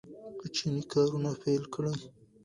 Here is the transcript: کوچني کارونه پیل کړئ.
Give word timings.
کوچني 0.39 0.81
کارونه 0.91 1.29
پیل 1.41 1.63
کړئ. 1.73 1.95